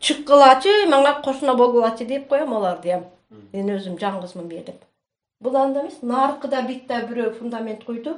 чыккылачы 0.00 0.72
мага 0.88 1.20
кошуна 1.24 1.54
болгулачы 1.54 2.04
деп 2.04 2.28
коем 2.28 2.54
оларды 2.56 2.94
эми 2.96 3.04
мен 3.52 3.76
өзүм 3.76 3.98
жалгызмын 4.00 4.50
жерде. 4.50 4.74
Бул 5.40 5.56
анда 5.56 5.82
эмес 5.82 6.00
наркыда 6.02 6.62
битте 6.68 7.02
бирөө 7.08 7.34
фундамент 7.38 7.84
куйду 7.84 8.16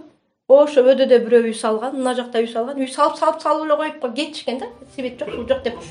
ошо 0.49 0.85
өдөдө 0.87 1.18
бирөө 1.26 1.50
үй 1.50 1.54
салган 1.54 1.96
мына 1.99 2.14
жакта 2.14 2.44
үй 2.44 2.52
салган. 2.52 2.78
Үй 2.78 2.87
салып 2.87 3.18
салып 3.18 3.42
салып 3.42 3.66
эле 3.66 3.76
коюп 3.80 4.14
кетишкен 4.14 4.62
да 4.62 4.70
свет 4.94 5.18
жок 5.18 5.35
суу 5.35 5.49
жок 5.49 5.62
деп 5.64 5.82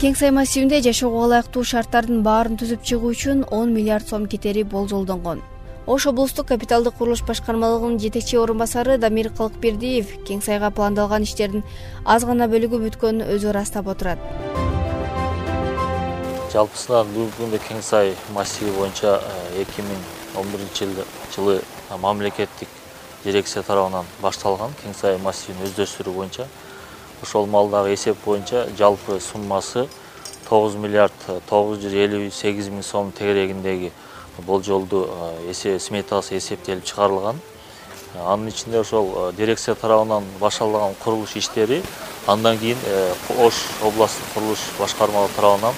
кең 0.00 0.14
сай 0.16 0.30
массивинде 0.32 0.78
жашоого 0.80 1.26
ылайыктуу 1.26 1.60
шарттардын 1.68 2.22
баарын 2.24 2.54
түзүп 2.56 2.86
чыгуу 2.88 3.10
үчүн 3.12 3.42
он 3.52 3.74
миллиард 3.74 4.08
сом 4.08 4.22
кетери 4.32 4.62
болжолдонгон. 4.64 5.42
Ош 5.86 6.06
облустук 6.08 6.46
капиталдык 6.48 6.94
курулуш 6.96 7.20
башкармалыгынын 7.28 7.98
жетекчи 8.00 8.38
орун 8.40 8.56
басары 8.56 8.96
дамир 8.96 9.28
калыкбердиев 9.36 10.14
кең 10.24 10.40
сайга 10.40 10.70
пландалган 10.70 11.26
иштердин 11.28 11.66
аз 12.06 12.24
гана 12.24 12.48
бөлүгү 12.48 12.80
бүткөнүн 12.86 13.28
өзү 13.34 13.50
ырастап 13.52 13.92
отурат. 13.92 14.24
Жалпысынан 16.54 17.12
бүгүнкү 17.12 17.36
күндө 17.42 17.60
кең 17.68 17.84
сай 17.84 18.14
массиви 18.32 18.72
боюнча 18.78 19.18
э, 19.20 19.66
эки 19.66 19.84
миң 19.84 20.00
он 20.40 20.48
биринчи 20.48 20.88
жылы 21.36 21.60
мамлекеттик 22.00 22.72
дирекция 23.22 23.62
тарабынан 23.68 24.08
башталган 24.22 24.72
кең 24.80 24.96
сай 24.96 25.20
массивин 25.20 25.60
өздөштүрүү 25.68 26.16
боюнча 26.22 26.48
ошол 27.22 27.46
маалдагы 27.46 27.94
эсеп 27.94 28.16
боюнча 28.24 28.66
жалпы 28.78 29.20
суммасы 29.20 29.88
тогуз 30.48 30.74
миллиард 30.74 31.12
тогуз 31.48 31.78
жүз 31.82 31.94
элүү 31.94 32.30
сегиз 32.34 32.70
миң 32.72 32.82
сом 32.82 33.12
тегерегиндеги 33.12 33.92
болжолду 34.46 35.08
э, 35.44 35.78
сметасы 35.78 36.38
эсептелип 36.38 36.84
чыгарылган. 36.84 37.38
Анын 38.24 38.48
ичинде 38.48 38.80
ошол 38.80 39.12
э, 39.14 39.32
дирекция 39.36 39.74
тарабынан 39.74 40.24
башталган 40.40 40.94
курулуш 41.04 41.36
иштери 41.36 41.82
андан 42.26 42.58
кийин 42.58 42.78
ош 43.38 43.54
областтык 43.82 44.34
курулуш 44.34 44.58
башкармалыгы 44.78 45.34
тарабынан 45.36 45.74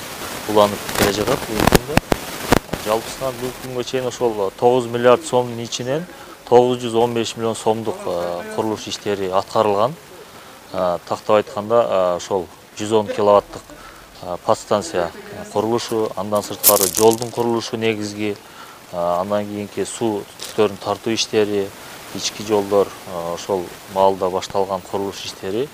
уланып 0.49 0.79
келе 0.99 1.13
жатат. 1.13 1.39
Бүгүнкү 1.49 1.77
күндө 1.77 2.23
жалпысынан 2.87 3.35
бүгүнкү 3.41 3.67
күнгө 3.67 3.85
чейин 3.91 4.07
ошол 4.07 4.51
тогуз 4.59 4.87
миллиард 4.87 5.27
сомдун 5.27 5.61
ичинен 5.63 6.07
тогуз 6.49 6.79
жүз 6.83 6.97
он 6.99 7.15
беш 7.15 7.37
миллион 7.37 7.57
сомдук 7.57 7.99
курулуш 8.55 8.89
иштери 8.89 9.31
аткарылган 9.31 9.95
тактап 10.73 11.37
айтканда 11.37 11.83
ошол 12.17 12.47
жүз 12.79 12.93
он 13.01 13.07
киловаттык 13.07 13.63
подстанция 14.45 15.11
курулушу 15.53 16.11
андан 16.17 16.43
сырткары 16.43 16.89
жолдун 16.97 17.31
курулушу 17.31 17.77
негизги 17.77 18.37
андан 18.93 19.47
кийинки 19.47 19.85
суу 19.85 20.23
түтүктөрүн 20.41 20.83
тартуу 20.85 21.15
иштери 21.15 21.69
ички 22.15 22.43
жолдор 22.49 22.89
ошол 23.35 23.67
маалда 23.95 24.31
башталган 24.31 24.81
курулуш 24.91 25.25
иштери 25.27 25.69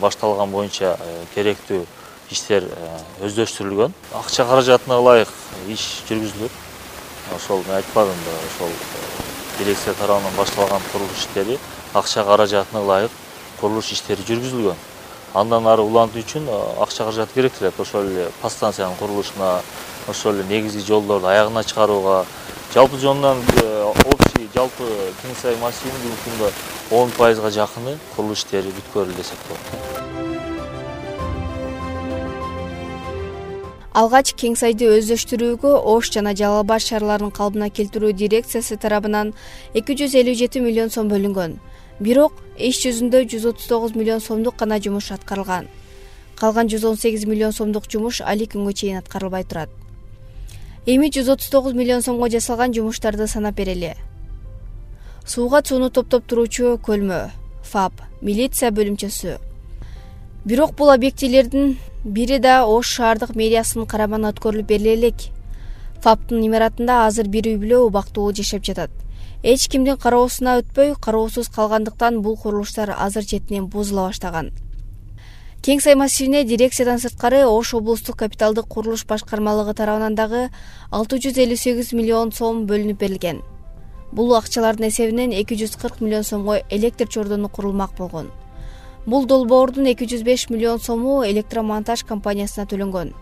башталган 0.00 0.50
боюнча 0.50 0.96
керектүү 1.34 1.86
иштер 2.30 2.64
э, 2.66 2.98
өздөштүрүлгөн. 3.26 3.94
Акча 4.18 4.46
каражатына 4.48 4.98
ылайык 5.00 5.30
иш 5.70 5.84
жүргүзүлөт. 6.08 6.54
Ошол 7.36 7.62
мен 7.66 7.76
айтпадымбы 7.78 8.34
ошол 8.48 8.72
э, 8.72 9.04
дирекция 9.58 9.94
тарабынан 9.94 10.34
башталган 10.36 10.82
курулуш 10.92 11.22
иштери 11.22 11.58
акча 11.94 12.24
каражатына 12.24 12.82
ылайык 12.82 13.10
курулуш 13.60 13.92
иштери 13.92 14.22
жүргүзүлгөн. 14.28 14.78
Андан 15.34 15.66
ары 15.66 15.82
улантуу 15.82 16.22
үчүн 16.22 16.48
э, 16.48 16.60
акча 16.82 17.04
каражат 17.04 17.32
керектелет 17.34 17.80
ошол 17.80 18.08
эле 18.08 18.30
подстанциянын 18.42 18.96
курулушуна 18.96 19.60
ошол 20.08 20.34
эле 20.34 20.44
негизги 20.48 20.86
жолдорду 20.86 21.26
аягына 21.26 21.64
чыгарууга. 21.64 22.24
Жалпы 22.74 22.98
жонунан 22.98 23.42
общий 24.04 24.48
жалпы 24.54 24.88
кең 25.22 25.36
сай 25.40 25.56
массивинин 25.60 26.00
бүгүнкү 26.02 26.30
күндө 26.30 26.48
он 26.98 27.10
пайызга 27.18 27.50
жакыны 27.50 27.96
курулуш 28.14 28.44
иштери 28.44 28.72
бүткөрүлдү 28.76 29.16
десек 29.16 29.38
болот 29.48 29.96
алгач 33.96 34.34
кең 34.36 34.58
сайды 34.60 34.90
өздөштүрүүгө 34.92 35.72
ош 35.92 36.10
жана 36.12 36.34
жалал 36.36 36.60
абад 36.64 36.84
шаарларын 36.84 37.30
калыбына 37.38 37.70
келтирүү 37.72 38.12
дирекциясы 38.22 38.76
тарабынан 38.82 39.32
эки 39.80 39.96
жүз 39.96 40.16
элүү 40.20 40.34
жети 40.42 40.60
миллион 40.60 40.92
сом 40.92 41.08
бөлүнгөн 41.12 41.56
бирок 42.00 42.32
иш 42.58 42.82
жүзүндө 42.82 43.22
жүз 43.32 43.44
отуз 43.52 43.66
тогуз 43.70 43.94
миллион 43.96 44.20
сомдук 44.20 44.58
гана 44.60 44.78
жумуш 44.80 45.10
аткарылган. 45.12 45.68
Калган 46.36 46.68
жүз 46.68 46.84
он 46.84 46.96
сегиз 46.96 47.24
миллион 47.24 47.52
сомдук 47.52 47.88
жумуш 47.88 48.20
али 48.20 48.44
күнгө 48.44 48.72
чейин 48.72 48.98
аткарылбай 48.98 49.44
турат. 49.44 49.70
Эми 50.86 51.08
жүз 51.08 51.32
отуз 51.32 51.48
тогуз 51.48 51.72
миллион 51.72 52.02
сомго 52.02 52.28
жасалган 52.28 52.74
жумуштарды 52.74 53.26
санап 53.26 53.56
берели. 53.56 53.94
Сууга 55.24 55.62
сууну 55.64 55.90
топтоп 55.90 56.26
туруучу 56.26 56.76
көлмө 56.84 57.30
фап 57.64 58.04
милиция 58.20 58.70
бөлүмчөсү. 58.70 59.38
Бирок 60.44 60.76
бул 60.76 60.90
объектилердин 60.90 61.78
бири 62.04 62.38
да 62.38 62.66
ош 62.66 62.92
шаардык 62.98 63.34
мэриясынын 63.34 63.88
карамагына 63.88 64.34
өткөрүлүп 64.36 64.68
бериле 64.68 64.94
элек. 64.94 65.32
Фаптын 66.04 66.44
имаратында 66.44 67.06
азыр 67.06 67.26
бир 67.26 67.48
үй 67.48 67.56
бүлө 67.56 67.86
убактылуу 67.88 68.36
жашап 68.36 68.62
жатат 68.62 69.05
эч 69.42 69.68
кимдин 69.68 69.96
кароосуна 69.96 70.58
өтпөй 70.60 70.94
кароосуз 71.00 71.48
калгандыктан 71.48 72.22
бул 72.22 72.36
курулуштар 72.36 72.94
азыр 72.98 73.24
четинен 73.24 73.66
бузула 73.66 74.08
баштаган. 74.08 74.52
Кең 75.62 75.80
сай 75.82 75.96
массивине 75.98 76.44
дирекциядан 76.44 77.00
сырткары 77.02 77.44
ош 77.46 77.74
облустук 77.74 78.16
капиталдык 78.16 78.68
курулуш 78.68 79.04
башкармалыгы 79.06 79.74
тарабынан 79.74 80.14
дагы 80.14 80.48
алты 80.90 81.18
жүз 81.18 81.38
элүү 81.42 81.56
сегиз 81.58 81.92
миллион 81.92 82.32
сом 82.32 82.66
бөлүнүп 82.66 83.00
берилген. 83.00 83.40
Бул 84.12 84.34
акчалардын 84.36 84.88
эсебинен 84.88 85.32
эки 85.32 85.58
жүз 85.58 85.76
кырк 85.80 86.00
миллион 86.00 86.24
сомго 86.24 86.60
электр 86.70 87.08
чордону 87.08 87.48
курулмак 87.48 87.96
болгон. 87.98 88.30
Бул 89.06 89.26
долбоордун 89.26 89.86
эки 89.86 90.06
жүз 90.06 90.22
беш 90.22 90.48
миллион 90.50 90.80
сому 90.80 91.24
электромонтаж 91.26 92.04
компаниясына 92.04 92.66
төлөнгөн. 92.66 93.12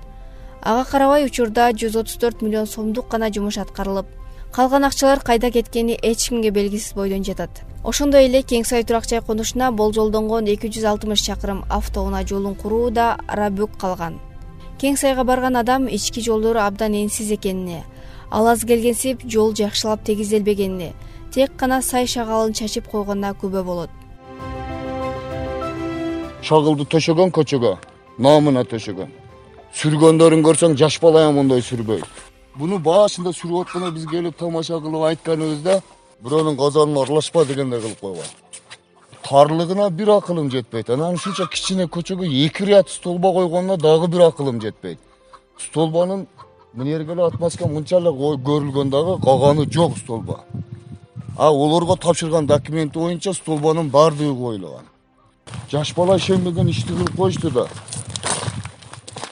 Ага 0.60 0.84
карабай 0.90 1.24
учурда 1.24 1.70
жүз 1.72 1.96
отуз 2.00 2.16
төрт 2.16 2.42
миллион 2.42 2.66
сомдук 2.66 3.08
гана 3.08 3.32
жумуш 3.32 3.58
аткарылып 3.58 4.06
калган 4.54 4.84
акчалар 4.84 5.18
кайда 5.18 5.50
кеткени 5.50 5.98
эч 6.00 6.28
кимге 6.28 6.50
белгисиз 6.50 6.94
бойдон 6.94 7.24
жатат. 7.24 7.50
Ошондой 7.82 8.28
эле 8.28 8.42
кең 8.42 8.62
сай 8.64 8.84
турак 8.84 9.08
жай 9.10 9.20
конушуна 9.20 9.72
болжолдонгон 9.72 10.46
эки 10.46 10.68
жүз 10.70 10.84
алтымыш 10.90 11.24
чакырым 11.26 11.64
автоунаа 11.68 12.22
жолун 12.22 12.54
куруу 12.54 12.90
да 12.90 13.16
арабүк 13.26 13.74
калган. 13.80 14.20
Кең 14.78 14.96
сайга 14.96 15.24
барган 15.24 15.56
адам 15.56 15.88
ички 15.88 16.20
жолдору 16.22 16.60
абдан 16.60 16.94
энсиз 16.94 17.32
экенине 17.32 17.82
ал 18.30 18.46
аз 18.46 18.62
келгенсип 18.64 19.26
жол 19.26 19.50
жакшылап 19.54 20.04
тегизделбегенине 20.04 20.92
тек 21.34 21.56
гана 21.58 21.82
сай 21.82 22.06
шагалын 22.06 22.52
чачып 22.52 22.86
койгонуна 22.86 23.34
күбө 23.34 23.64
болот. 23.64 23.90
Чагылды 26.42 26.86
төшөгөн 26.94 27.34
көчөгө 27.34 27.74
наамына 28.18 28.62
төшөгөн. 28.70 29.10
Сүргөндөрүн 29.74 30.46
көрсөң 30.46 30.78
жаш 30.78 31.00
бала 31.02 31.26
мондой 31.32 31.60
сүрбөйт 31.60 32.33
буну 32.58 32.78
башында 32.78 33.32
сүрүп 33.34 33.64
атканда 33.64 33.90
биз 33.94 34.06
келип 34.10 34.36
тамаша 34.38 34.78
кылып 34.82 35.04
айтканыбызда 35.10 35.80
бирөөнүн 36.24 36.56
казанына 36.56 37.02
аралашпа 37.02 37.44
дегендей 37.44 37.80
кылып 37.80 38.00
койгон. 38.00 38.30
Тарлыгына 39.24 39.90
бир 39.90 40.08
акылым 40.18 40.50
жетпейт. 40.50 40.90
Анан 40.90 41.14
ушунча 41.14 41.46
кичине 41.50 41.86
көчөгө 41.86 42.28
эки 42.46 42.64
ряд 42.64 42.90
столба 42.90 43.32
койгонуна 43.32 43.76
дагы 43.76 44.08
бир 44.08 44.28
акылым 44.28 44.60
жетпейт. 44.60 44.98
Столбанын 45.58 46.26
мына 46.74 46.90
жерге 46.90 47.12
эле 47.12 47.22
отмазка 47.24 47.66
мынча 47.66 47.98
эле 47.98 48.10
көрүлгөн 48.10 48.90
дагы 48.90 49.20
калганы 49.22 49.66
жок 49.72 49.98
столба. 49.98 50.40
А 51.36 51.50
олорго 51.50 51.96
тапшырган 51.96 52.46
документи 52.46 52.98
боюнча 52.98 53.32
столбанын 53.32 53.90
баардыгы 53.90 54.34
коюлган. 54.34 54.86
Жаш 55.70 55.94
бала 55.94 56.16
ишенбеген 56.16 56.68
ишти 56.68 56.92
кылып 56.92 57.16
коюшту 57.16 57.50
да 57.50 57.66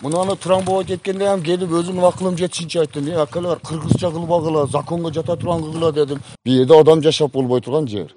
мынаны 0.02 0.36
трамбовать 0.36 0.90
эткенде 0.90 1.26
ам 1.30 1.42
келип 1.42 1.70
өзүмдүн 1.70 2.04
акылым 2.08 2.36
жетишинче 2.36 2.80
айттым. 2.80 3.08
Э 3.08 3.22
акеле 3.22 3.48
бар 3.48 3.60
кыргызча 3.60 4.10
кылбагыла 4.10 4.66
законго 4.66 5.12
жата 5.12 5.36
турган 5.36 5.62
кылгыла 5.62 5.92
дедим. 5.92 6.18
Бул 6.44 6.54
жерде 6.54 6.80
адам 6.80 7.02
жашап 7.02 7.32
болбой 7.32 7.60
турган 7.60 7.86
жер. 7.86 8.14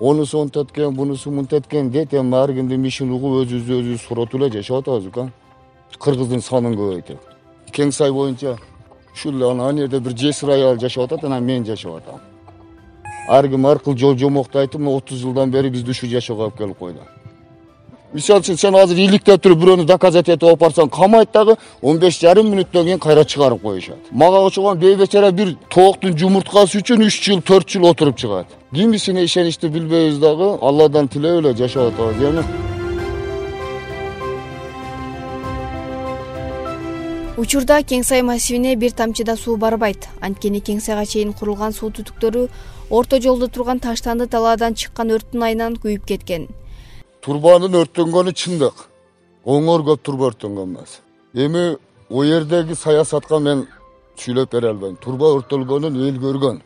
Онусу 0.00 0.38
монтип 0.38 0.70
эткен 0.70 0.94
бунусу 0.94 1.30
мынтип 1.30 1.66
эткен 1.66 1.90
дейт 1.90 2.14
эми 2.14 2.34
ар 2.34 2.52
кимдин 2.52 2.84
ишин 2.84 3.12
угуп 3.12 3.44
өзүбүздү 3.44 3.78
өзүбүз 3.80 4.06
суротуп 4.08 4.40
эле 4.40 4.50
жашап 4.50 4.78
атабыз 4.78 5.06
ука 5.06 5.30
кыргыздын 5.98 6.42
санын 6.42 6.74
көбөйтүп 6.74 7.18
кең 7.70 7.92
сай 7.92 8.10
боюнча 8.10 8.56
ушул 9.14 9.36
эле 9.36 9.50
аны 9.50 9.80
жерде 9.82 10.00
бир 10.00 10.16
жесир 10.16 10.50
аял 10.50 10.78
жашап 10.80 11.04
атат 11.04 11.24
анан 11.24 11.44
мен 11.44 11.64
жашап 11.64 11.96
атам. 11.96 12.20
Ар 13.28 13.48
ким 13.48 13.66
ар 13.66 13.78
кыл 13.78 13.96
жол 13.96 14.16
жомокту 14.18 14.58
айтып 14.58 14.80
мына 14.80 14.96
отуз 14.96 15.18
жылдан 15.20 15.50
бери 15.50 15.70
бизди 15.70 15.90
ушул 15.90 16.08
жашоого 16.08 16.44
алып 16.44 16.58
келип 16.58 16.78
койду 16.78 17.19
мисалы 18.12 18.40
үчүн 18.40 18.56
сен 18.58 18.74
азыр 18.74 18.98
иликтеп 18.98 19.42
туруп 19.42 19.60
бирөөнү 19.62 19.84
доказать 19.86 20.28
этип 20.28 20.48
алып 20.48 20.60
барсаң 20.64 20.88
камайт 20.90 21.30
дагы 21.32 21.56
он 21.82 21.98
беш 22.02 22.18
жарым 22.18 22.50
мүнөттөн 22.50 22.88
кийин 22.88 22.98
кайра 22.98 23.24
чыгарып 23.24 23.62
коюшат. 23.62 24.10
Мага 24.10 24.40
окшогон 24.46 24.78
бейбечара 24.78 25.30
бир 25.30 25.54
тооктун 25.70 26.16
жумурткасы 26.18 26.80
үчүн 26.80 27.06
үч 27.06 27.20
жыл 27.22 27.40
төрт 27.40 27.68
жыл 27.68 27.86
отуруп 27.90 28.16
чыгат. 28.16 28.46
Кимисине 28.74 29.24
ишеничти 29.24 29.68
билбейбиз 29.68 30.18
дагы? 30.18 30.58
Алладан 30.60 31.08
тилеп 31.08 31.38
эле 31.44 31.54
жашап 31.54 31.92
атабыз 31.92 32.22
эми 32.22 32.44
учурда 37.40 37.78
кең 37.80 38.02
сай 38.04 38.20
массивине 38.22 38.74
бир 38.76 38.90
тамчы 38.92 39.24
да 39.24 39.36
суу 39.36 39.56
барбайт. 39.56 40.08
Анткени 40.20 40.60
кең 40.60 40.80
сайга 40.80 41.06
чейин 41.06 41.32
курулган 41.32 41.72
суу 41.72 41.88
түтүктөрү 41.88 42.48
орто 42.90 43.20
жолдо 43.20 43.48
турган 43.48 43.78
таштанды 43.80 44.26
талаадан 44.26 44.74
чыккан 44.74 45.14
өрттүн 45.14 45.46
айынан 45.46 45.78
күйүп 45.80 46.04
кеткен 46.04 46.48
турбанын 47.24 47.76
өрттөнгөнү 47.82 48.32
чындык. 48.32 48.86
Оңор 49.44 49.84
көп 49.84 50.02
турба 50.04 50.30
өрттөнгөн 50.30 50.74
эмес. 50.74 51.00
Эми 51.34 51.76
ол 52.08 52.24
жердеги 52.24 52.74
саясатка 52.76 53.38
мен 53.38 53.66
сүйлөп 54.16 54.52
бере 54.52 54.72
албайм. 54.72 54.96
Турба 54.96 55.34
өрттөлгөнүн 55.36 56.00
эл 56.08 56.20
көргөн. 56.20 56.60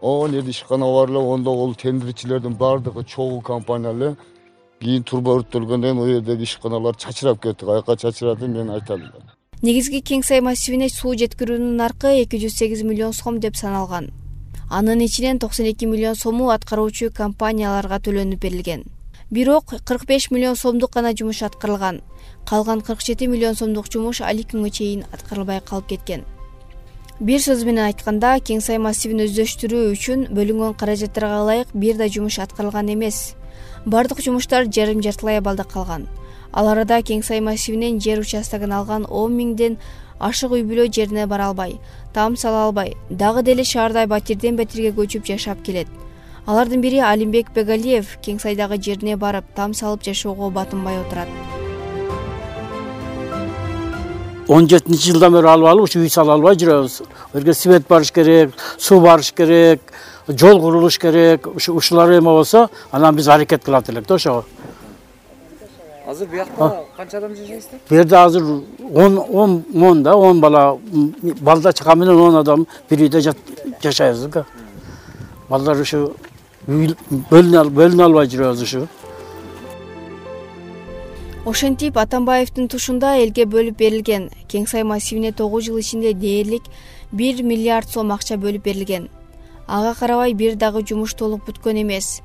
Он 0.00 0.34
эки 0.34 0.50
ишкана 0.50 0.86
бар 0.86 1.10
эле 1.10 1.18
ондо 1.18 1.50
ол 1.52 1.74
тендерчилердин 1.74 2.54
баардыгы 2.54 3.04
чогуу 3.04 3.40
компания 3.40 3.92
эле 3.92 4.16
кийин 4.80 5.02
турба 5.02 5.38
өрттөлгөндөн 5.38 5.82
кийин 5.82 6.02
ал 6.02 6.12
жердеги 6.14 6.42
ишканалар 6.42 6.96
чачырап 6.96 7.42
кетти. 7.42 7.64
Каяка 7.64 7.96
чачырадым 7.96 8.52
мен 8.52 8.70
айта 8.70 8.94
албайм. 8.94 9.32
Негизги 9.62 10.00
кең 10.00 10.22
сай 10.22 10.40
массивине 10.40 10.88
суу 10.88 11.14
жеткирүүнүн 11.14 11.76
наркы 11.76 12.14
эки 12.22 12.38
жүз 12.38 12.60
сегиз 12.60 12.84
миллион 12.84 13.12
сом 13.12 13.40
деп 13.40 13.56
саналган. 13.56 14.12
Анын 14.70 15.00
ичинен 15.00 15.38
токсон 15.38 15.66
эки 15.66 15.84
миллион 15.84 16.14
сому 16.14 16.50
аткаруучу 16.50 17.10
компанияларга 17.10 17.98
төлөнүп 17.98 18.38
берилген 18.38 18.84
бирок 19.30 19.64
кырк 19.84 20.06
беш 20.06 20.30
миллион 20.30 20.56
сомдук 20.56 20.92
гана 20.94 21.12
жумуш 21.16 21.42
аткарылган. 21.42 22.00
Калган 22.46 22.80
кырк 22.80 23.00
жети 23.00 23.26
миллион 23.26 23.54
сомдук 23.54 23.86
жумуш 23.92 24.20
али 24.20 24.42
күнгө 24.42 24.70
чейин 24.70 25.04
аткарылбай 25.12 25.60
калып 25.60 25.88
кеткен. 25.88 26.24
Бир 27.20 27.40
сөз 27.40 27.64
менен 27.64 27.84
айтканда 27.84 28.38
кең 28.40 28.60
сай 28.62 28.78
массивин 28.78 29.20
өздөштүрүү 29.26 29.92
үчүн 29.92 30.28
бөлүнгөн 30.32 30.74
каражаттарга 30.78 31.42
ылайык 31.42 31.74
бир 31.74 31.96
да 31.96 32.08
жумуш 32.08 32.38
аткарылган 32.38 32.88
эмес. 32.94 33.34
Баардык 33.84 34.22
жумуштар 34.22 34.64
жарым 34.64 35.02
жартылай 35.02 35.38
абалда 35.38 35.64
калган. 35.64 36.08
Ал 36.52 36.68
арада 36.68 37.02
кең 37.02 37.22
сай 37.22 37.40
массивинен 37.40 38.00
жер 38.00 38.20
участогун 38.20 38.72
алган 38.72 39.04
он 39.10 39.36
миңден 39.36 39.76
ашык 40.18 40.52
үй 40.52 40.64
бүлө 40.66 40.88
жерине 40.92 41.26
бара 41.26 41.48
албай 41.50 41.78
таам 42.14 42.36
сала 42.36 42.64
албай 42.66 42.96
дагы 43.10 43.42
деле 43.42 43.64
шаарда 43.64 44.06
батирден 44.06 44.56
батирге 44.56 44.90
көчүп 44.96 45.26
жашап 45.26 45.62
келет 45.62 45.88
алардын 46.48 46.80
бири 46.80 47.00
алимбек 47.04 47.50
бегалиев 47.52 48.14
кең 48.24 48.38
сайдагы 48.40 48.78
жерине 48.80 49.18
барып 49.20 49.44
таам 49.54 49.74
салып 49.76 50.04
жашоого 50.06 50.48
батынбай 50.48 50.96
отурат. 50.96 51.28
Он 54.48 54.68
жетинчи 54.68 55.12
жылдан 55.12 55.34
бери 55.34 55.46
алып 55.46 55.68
алып 55.68 55.84
ушу 55.90 56.00
үй 56.00 56.08
сала 56.08 56.32
албай 56.38 56.56
жүрөбүз. 56.56 57.02
Бул 57.34 57.52
свет 57.54 57.84
барыш 57.88 58.12
керек 58.16 58.54
суу 58.78 59.00
барыш 59.04 59.34
керек 59.36 59.92
жол 60.26 60.60
курулуш 60.60 60.96
керек 60.98 61.46
ушу 61.54 61.74
ушулар 61.76 62.14
эме 62.16 62.30
болсо 62.30 62.70
анан 62.92 63.16
биз 63.16 63.28
аракет 63.28 63.64
кылат 63.64 63.90
элек 63.90 64.06
да 64.06 64.14
ошого. 64.14 64.46
Азыр 66.06 66.28
биякта 66.28 66.84
канча 66.96 67.18
адам 67.18 67.36
жашайсыздар 67.36 67.80
бул 67.90 67.96
жерде 67.98 68.16
азыр 68.16 68.42
он 68.94 69.18
он 69.18 69.64
он 69.74 70.02
да 70.02 70.16
он 70.16 70.40
бала 70.40 70.78
балда 71.40 71.74
чака 71.74 71.94
менен 71.94 72.16
он 72.16 72.36
адам 72.36 72.66
бир 72.88 72.98
үйдө 73.00 73.20
жашайбыз 73.82 74.24
да. 74.32 74.46
Балдар 75.50 75.76
ушу 75.80 76.14
бөлүнө 76.68 78.02
албай 78.04 78.28
жүрөбүз 78.28 78.62
ушу 78.66 78.80
ошентип 81.48 81.96
атамбаевдин 81.96 82.66
тушунда 82.68 83.14
элге 83.22 83.46
бөлүп 83.48 83.78
берилген 83.80 84.26
кең 84.52 84.66
сай 84.68 84.84
массивине 84.84 85.30
тогуз 85.32 85.64
жыл 85.64 85.78
ичинде 85.80 86.12
дээрлик 86.12 86.68
бир 87.10 87.40
миллиард 87.42 87.88
сом 87.88 88.12
акча 88.12 88.36
бөлүп 88.36 88.68
берилген. 88.68 89.08
Ага 89.66 89.94
карабай 90.00 90.34
бир 90.34 90.60
дагы 90.60 90.84
жумуш 90.84 91.14
толук 91.16 91.48
бүткөн 91.48 91.80
эмес. 91.86 92.20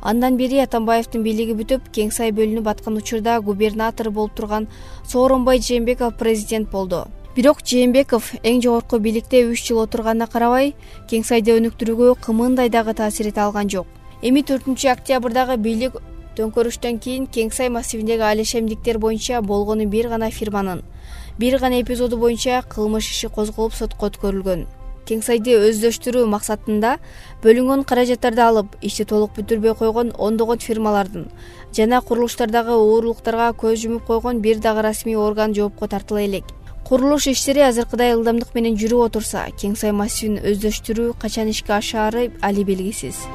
Андан 0.00 0.38
бери 0.38 0.62
атамбаевдин 0.62 1.26
бийлиги 1.26 1.58
бүтүп 1.58 1.90
кең 1.90 2.14
сай 2.14 2.30
бөлүнүп 2.30 2.70
аткан 2.70 3.02
учурда 3.02 3.40
губернатор 3.40 4.12
болуп 4.14 4.38
турган 4.38 4.68
сооронбай 5.10 5.58
жээнбеков 5.58 6.14
президент 6.22 6.70
болду 6.70 7.08
бирок 7.38 7.60
жээнбеков 7.62 8.32
эң 8.42 8.56
жогорку 8.64 8.98
бийликте 8.98 9.44
үч 9.46 9.60
жыл 9.68 9.78
отурганына 9.84 10.26
карабай 10.26 10.72
кең 11.06 11.22
сайды 11.22 11.52
өнүктүрүүгө 11.54 12.16
кымындай 12.24 12.66
дагы 12.66 12.96
таасир 12.98 13.28
эте 13.30 13.44
алган 13.44 13.70
жок 13.70 13.86
эми 14.26 14.42
төртүнчү 14.48 14.88
октябрдагы 14.90 15.54
бийлик 15.62 16.00
төңкөрүштөн 16.34 16.98
кийин 17.04 17.28
кең 17.30 17.52
сай 17.54 17.70
массивиндеги 17.70 18.26
алешемдиктер 18.26 18.98
боюнча 18.98 19.38
болгону 19.52 19.86
бир 19.86 20.08
гана 20.10 20.32
фирманын 20.34 20.82
бир 21.38 21.60
гана 21.62 21.78
эпизоду 21.80 22.18
боюнча 22.18 22.64
кылмыш 22.74 23.12
иши 23.12 23.30
козголуп 23.30 23.78
сотко 23.78 24.10
өткөрүлгөн. 24.10 24.66
Кең 25.06 25.22
сайды 25.22 25.54
өздөштүрүү 25.54 26.26
максатында 26.28 26.96
бөлүнгөн 27.46 27.86
каражаттарды 27.88 28.42
алып 28.44 28.74
ишти 28.82 29.06
толук 29.08 29.38
бүтүрбөй 29.38 29.78
койгон 29.78 30.10
ондогон 30.18 30.58
фирмалардын 30.58 31.30
жана 31.72 32.02
курулуштардагы 32.02 32.74
уурулуктарга 32.76 33.54
көз 33.62 33.78
жумуп 33.86 34.10
койгон 34.10 34.42
бир 34.44 34.58
дагы 34.60 34.82
расмий 34.84 35.16
орган 35.16 35.54
жоопко 35.56 35.88
тартыла 35.88 36.26
элек 36.26 36.57
курулуш 36.88 37.26
иштери 37.28 37.60
азыркыдай 37.66 38.14
ылдамдык 38.14 38.54
менен 38.56 38.78
жүрүп 38.80 39.02
отурса 39.10 39.42
кең 39.60 39.74
сай 39.76 39.92
массивин 39.92 40.40
өздөштүрүү 40.52 41.18
качан 41.20 41.52
ишке 41.52 41.76
ашаары 41.76 42.30
али 42.40 42.64
белгисиз 42.64 43.26